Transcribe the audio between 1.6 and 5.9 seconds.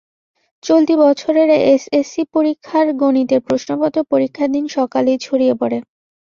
SSC পরীক্ষার গণিতের প্রশ্নপত্র পরীক্ষার দিন সকালেই ছড়িয়ে পড়ে।